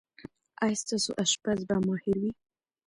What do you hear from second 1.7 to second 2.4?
ماهر وي؟